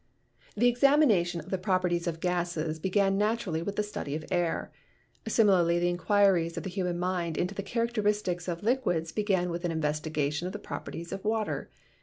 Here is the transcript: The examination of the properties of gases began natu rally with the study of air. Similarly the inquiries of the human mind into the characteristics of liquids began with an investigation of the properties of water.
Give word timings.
The 0.57 0.65
examination 0.67 1.41
of 1.41 1.51
the 1.51 1.59
properties 1.59 2.07
of 2.07 2.21
gases 2.21 2.79
began 2.79 3.19
natu 3.19 3.45
rally 3.45 3.61
with 3.61 3.75
the 3.75 3.83
study 3.83 4.15
of 4.15 4.25
air. 4.31 4.71
Similarly 5.27 5.77
the 5.77 5.89
inquiries 5.89 6.57
of 6.57 6.63
the 6.63 6.71
human 6.71 6.97
mind 6.97 7.37
into 7.37 7.53
the 7.53 7.61
characteristics 7.61 8.47
of 8.47 8.63
liquids 8.63 9.11
began 9.11 9.51
with 9.51 9.63
an 9.63 9.71
investigation 9.71 10.47
of 10.47 10.53
the 10.53 10.57
properties 10.57 11.11
of 11.11 11.23
water. 11.23 11.69